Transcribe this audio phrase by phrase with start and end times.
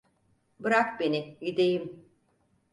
[0.59, 2.05] Bırak beni gideyim!